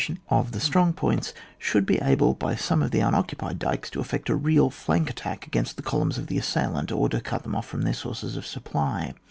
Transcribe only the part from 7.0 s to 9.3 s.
to cut them off from their sources of supply.